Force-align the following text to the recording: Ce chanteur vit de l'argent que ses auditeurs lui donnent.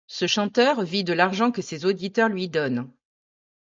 Ce 0.07 0.25
chanteur 0.25 0.81
vit 0.81 1.03
de 1.03 1.13
l'argent 1.13 1.51
que 1.51 1.61
ses 1.61 1.85
auditeurs 1.85 2.27
lui 2.29 2.49
donnent. 2.49 2.89